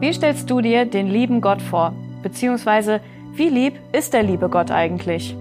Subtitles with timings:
[0.00, 1.92] Wie stellst du dir den lieben Gott vor?
[2.22, 3.00] Beziehungsweise,
[3.34, 5.36] wie lieb ist der liebe Gott eigentlich?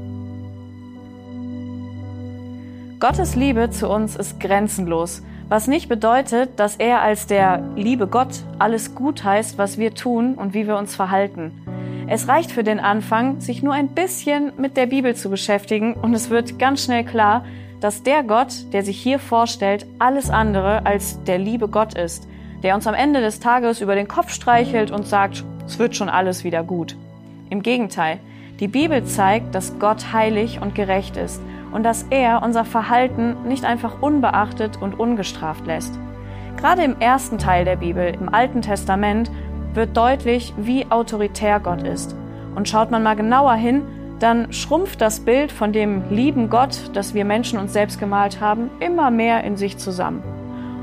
[2.99, 8.43] Gottes Liebe zu uns ist grenzenlos, was nicht bedeutet, dass er als der liebe Gott
[8.59, 11.53] alles gut heißt, was wir tun und wie wir uns verhalten.
[12.07, 16.13] Es reicht für den Anfang, sich nur ein bisschen mit der Bibel zu beschäftigen und
[16.13, 17.45] es wird ganz schnell klar,
[17.80, 22.27] dass der Gott, der sich hier vorstellt, alles andere als der liebe Gott ist,
[22.63, 26.09] der uns am Ende des Tages über den Kopf streichelt und sagt, es wird schon
[26.09, 26.95] alles wieder gut.
[27.49, 28.20] Im Gegenteil,
[28.59, 33.63] die Bibel zeigt, dass Gott heilig und gerecht ist und dass er unser Verhalten nicht
[33.63, 35.98] einfach unbeachtet und ungestraft lässt.
[36.57, 39.31] Gerade im ersten Teil der Bibel, im Alten Testament,
[39.73, 42.15] wird deutlich, wie autoritär Gott ist.
[42.55, 43.84] Und schaut man mal genauer hin,
[44.20, 48.70] dann schrumpft das Bild von dem lieben Gott, das wir Menschen uns selbst gemalt haben,
[48.81, 50.21] immer mehr in sich zusammen.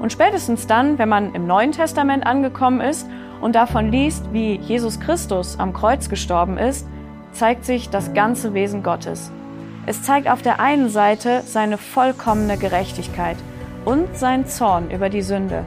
[0.07, 3.09] Und spätestens dann, wenn man im Neuen Testament angekommen ist
[3.41, 6.87] und davon liest, wie Jesus Christus am Kreuz gestorben ist,
[7.33, 9.33] zeigt sich das ganze Wesen Gottes.
[9.85, 13.37] Es zeigt auf der einen Seite seine vollkommene Gerechtigkeit
[13.85, 15.65] und seinen Zorn über die Sünde.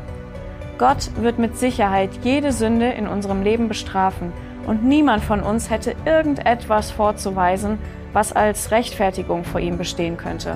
[0.77, 4.31] Gott wird mit Sicherheit jede Sünde in unserem Leben bestrafen
[4.65, 7.77] und niemand von uns hätte irgendetwas vorzuweisen,
[8.13, 10.55] was als Rechtfertigung vor ihm bestehen könnte.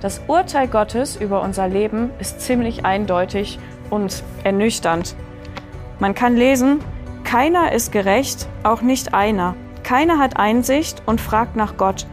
[0.00, 3.58] Das Urteil Gottes über unser Leben ist ziemlich eindeutig
[3.90, 5.16] und ernüchternd.
[5.98, 6.80] Man kann lesen,
[7.24, 9.54] keiner ist gerecht, auch nicht einer.
[9.82, 12.06] Keiner hat Einsicht und fragt nach Gott.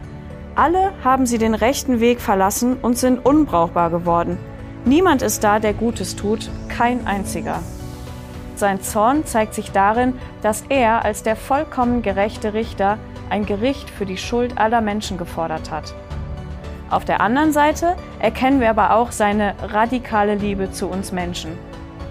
[0.54, 4.38] Alle haben sie den rechten Weg verlassen und sind unbrauchbar geworden.
[4.84, 7.60] Niemand ist da, der Gutes tut, kein einziger.
[8.56, 12.98] Sein Zorn zeigt sich darin, dass er als der vollkommen gerechte Richter
[13.30, 15.94] ein Gericht für die Schuld aller Menschen gefordert hat.
[16.94, 21.58] Auf der anderen Seite erkennen wir aber auch seine radikale Liebe zu uns Menschen.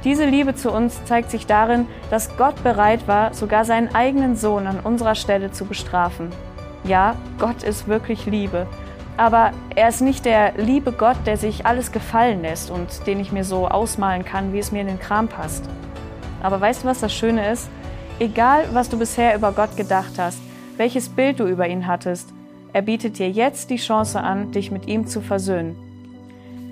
[0.04, 4.68] Diese Liebe zu uns zeigt sich darin, dass Gott bereit war, sogar seinen eigenen Sohn
[4.68, 6.32] an unserer Stelle zu bestrafen.
[6.84, 8.68] Ja, Gott ist wirklich Liebe.
[9.16, 13.32] Aber er ist nicht der liebe Gott, der sich alles gefallen lässt und den ich
[13.32, 15.64] mir so ausmalen kann, wie es mir in den Kram passt.
[16.42, 17.70] Aber weißt du, was das Schöne ist?
[18.20, 20.40] Egal, was du bisher über Gott gedacht hast,
[20.76, 22.34] welches Bild du über ihn hattest,
[22.74, 25.76] er bietet dir jetzt die Chance an, dich mit ihm zu versöhnen.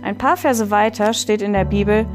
[0.04, 2.06] Ein paar Verse weiter steht in der Bibel,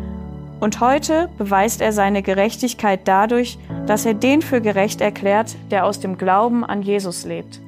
[0.59, 6.01] und heute beweist er seine Gerechtigkeit dadurch, dass er den für gerecht erklärt, der aus
[6.01, 7.61] dem Glauben an Jesus lebt.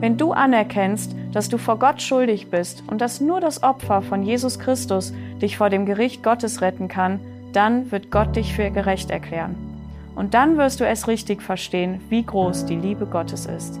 [0.00, 4.22] Wenn du anerkennst, dass du vor Gott schuldig bist und dass nur das Opfer von
[4.22, 7.20] Jesus Christus dich vor dem Gericht Gottes retten kann,
[7.52, 9.54] dann wird Gott dich für gerecht erklären.
[10.14, 13.80] Und dann wirst du es richtig verstehen, wie groß die Liebe Gottes ist.